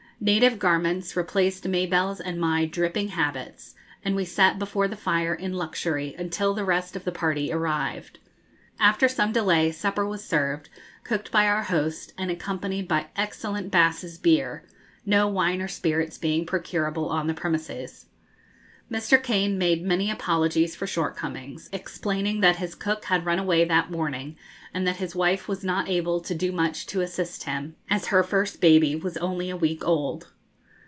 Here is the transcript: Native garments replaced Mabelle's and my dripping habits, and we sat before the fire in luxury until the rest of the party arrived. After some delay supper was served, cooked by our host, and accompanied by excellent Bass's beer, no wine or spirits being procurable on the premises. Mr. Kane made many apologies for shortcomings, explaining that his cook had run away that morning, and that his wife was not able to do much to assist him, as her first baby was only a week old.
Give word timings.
Native 0.23 0.59
garments 0.59 1.15
replaced 1.17 1.67
Mabelle's 1.67 2.19
and 2.21 2.39
my 2.39 2.65
dripping 2.67 3.07
habits, 3.07 3.73
and 4.05 4.15
we 4.15 4.23
sat 4.23 4.59
before 4.59 4.87
the 4.87 4.95
fire 4.95 5.33
in 5.33 5.53
luxury 5.53 6.13
until 6.15 6.53
the 6.53 6.63
rest 6.63 6.95
of 6.95 7.05
the 7.05 7.11
party 7.11 7.51
arrived. 7.51 8.19
After 8.79 9.07
some 9.07 9.31
delay 9.31 9.71
supper 9.71 10.05
was 10.05 10.23
served, 10.23 10.69
cooked 11.03 11.31
by 11.31 11.47
our 11.47 11.63
host, 11.63 12.13
and 12.19 12.29
accompanied 12.29 12.87
by 12.87 13.07
excellent 13.17 13.71
Bass's 13.71 14.19
beer, 14.19 14.63
no 15.07 15.27
wine 15.27 15.59
or 15.59 15.67
spirits 15.67 16.19
being 16.19 16.45
procurable 16.45 17.09
on 17.09 17.25
the 17.25 17.33
premises. 17.33 18.05
Mr. 18.91 19.23
Kane 19.23 19.57
made 19.57 19.81
many 19.81 20.11
apologies 20.11 20.75
for 20.75 20.85
shortcomings, 20.85 21.69
explaining 21.71 22.41
that 22.41 22.57
his 22.57 22.75
cook 22.75 23.05
had 23.05 23.25
run 23.25 23.39
away 23.39 23.63
that 23.63 23.89
morning, 23.89 24.35
and 24.73 24.85
that 24.85 24.97
his 24.97 25.15
wife 25.15 25.47
was 25.47 25.63
not 25.63 25.87
able 25.87 26.19
to 26.19 26.35
do 26.35 26.51
much 26.51 26.85
to 26.85 26.99
assist 26.99 27.45
him, 27.45 27.73
as 27.89 28.07
her 28.07 28.21
first 28.21 28.59
baby 28.59 28.93
was 28.93 29.15
only 29.17 29.49
a 29.49 29.55
week 29.55 29.81
old. 29.87 30.27